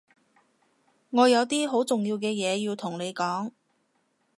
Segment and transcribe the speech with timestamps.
[1.11, 3.51] 我有啲好重要嘅嘢要同你講